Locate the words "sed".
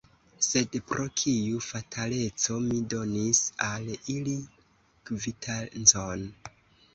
0.45-0.75